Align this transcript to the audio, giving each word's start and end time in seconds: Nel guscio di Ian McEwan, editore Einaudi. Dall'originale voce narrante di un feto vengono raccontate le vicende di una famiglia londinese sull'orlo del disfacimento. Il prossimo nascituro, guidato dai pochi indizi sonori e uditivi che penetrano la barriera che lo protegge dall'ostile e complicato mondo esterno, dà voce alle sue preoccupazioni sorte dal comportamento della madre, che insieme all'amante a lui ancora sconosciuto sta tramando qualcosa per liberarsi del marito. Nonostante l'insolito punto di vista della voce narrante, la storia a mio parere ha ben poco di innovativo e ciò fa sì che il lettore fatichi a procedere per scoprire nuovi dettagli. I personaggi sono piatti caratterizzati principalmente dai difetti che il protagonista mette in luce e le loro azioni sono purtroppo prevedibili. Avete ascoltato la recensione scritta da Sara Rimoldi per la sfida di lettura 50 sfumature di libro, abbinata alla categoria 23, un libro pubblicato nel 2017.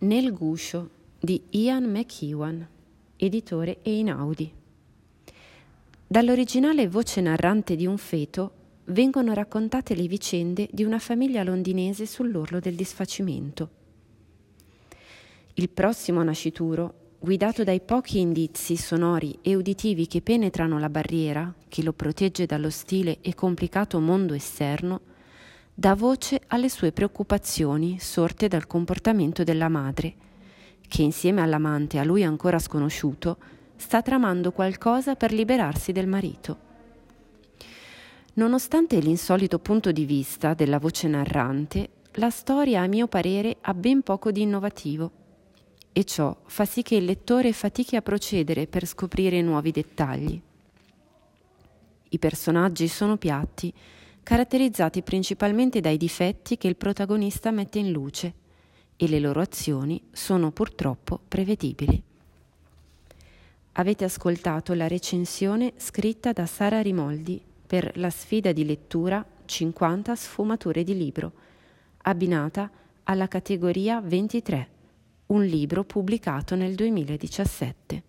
Nel 0.00 0.32
guscio 0.32 0.90
di 1.18 1.42
Ian 1.50 1.90
McEwan, 1.90 2.64
editore 3.16 3.78
Einaudi. 3.82 4.48
Dall'originale 6.06 6.86
voce 6.86 7.20
narrante 7.20 7.74
di 7.74 7.84
un 7.84 7.98
feto 7.98 8.52
vengono 8.84 9.32
raccontate 9.32 9.96
le 9.96 10.06
vicende 10.06 10.68
di 10.70 10.84
una 10.84 11.00
famiglia 11.00 11.42
londinese 11.42 12.06
sull'orlo 12.06 12.60
del 12.60 12.76
disfacimento. 12.76 13.70
Il 15.54 15.68
prossimo 15.68 16.22
nascituro, 16.22 17.16
guidato 17.18 17.64
dai 17.64 17.80
pochi 17.80 18.20
indizi 18.20 18.76
sonori 18.76 19.36
e 19.42 19.56
uditivi 19.56 20.06
che 20.06 20.22
penetrano 20.22 20.78
la 20.78 20.88
barriera 20.88 21.52
che 21.66 21.82
lo 21.82 21.92
protegge 21.92 22.46
dall'ostile 22.46 23.18
e 23.20 23.34
complicato 23.34 23.98
mondo 23.98 24.32
esterno, 24.32 25.00
dà 25.78 25.94
voce 25.94 26.40
alle 26.48 26.68
sue 26.68 26.90
preoccupazioni 26.90 28.00
sorte 28.00 28.48
dal 28.48 28.66
comportamento 28.66 29.44
della 29.44 29.68
madre, 29.68 30.12
che 30.88 31.02
insieme 31.02 31.40
all'amante 31.40 32.00
a 32.00 32.04
lui 32.04 32.24
ancora 32.24 32.58
sconosciuto 32.58 33.36
sta 33.76 34.02
tramando 34.02 34.50
qualcosa 34.50 35.14
per 35.14 35.32
liberarsi 35.32 35.92
del 35.92 36.08
marito. 36.08 36.58
Nonostante 38.34 38.98
l'insolito 38.98 39.60
punto 39.60 39.92
di 39.92 40.04
vista 40.04 40.52
della 40.52 40.80
voce 40.80 41.06
narrante, 41.06 41.90
la 42.14 42.30
storia 42.30 42.82
a 42.82 42.88
mio 42.88 43.06
parere 43.06 43.58
ha 43.60 43.72
ben 43.72 44.02
poco 44.02 44.32
di 44.32 44.42
innovativo 44.42 45.12
e 45.92 46.02
ciò 46.02 46.36
fa 46.46 46.64
sì 46.64 46.82
che 46.82 46.96
il 46.96 47.04
lettore 47.04 47.52
fatichi 47.52 47.94
a 47.94 48.02
procedere 48.02 48.66
per 48.66 48.84
scoprire 48.84 49.40
nuovi 49.42 49.70
dettagli. 49.70 50.42
I 52.08 52.18
personaggi 52.18 52.88
sono 52.88 53.16
piatti 53.16 53.72
caratterizzati 54.28 55.00
principalmente 55.00 55.80
dai 55.80 55.96
difetti 55.96 56.58
che 56.58 56.68
il 56.68 56.76
protagonista 56.76 57.50
mette 57.50 57.78
in 57.78 57.90
luce 57.90 58.34
e 58.94 59.08
le 59.08 59.20
loro 59.20 59.40
azioni 59.40 60.02
sono 60.12 60.50
purtroppo 60.50 61.18
prevedibili. 61.26 62.02
Avete 63.72 64.04
ascoltato 64.04 64.74
la 64.74 64.86
recensione 64.86 65.72
scritta 65.78 66.32
da 66.34 66.44
Sara 66.44 66.82
Rimoldi 66.82 67.42
per 67.66 67.92
la 67.94 68.10
sfida 68.10 68.52
di 68.52 68.66
lettura 68.66 69.24
50 69.46 70.14
sfumature 70.14 70.84
di 70.84 70.94
libro, 70.94 71.32
abbinata 72.02 72.70
alla 73.04 73.28
categoria 73.28 74.02
23, 74.02 74.68
un 75.28 75.42
libro 75.42 75.84
pubblicato 75.84 76.54
nel 76.54 76.74
2017. 76.74 78.07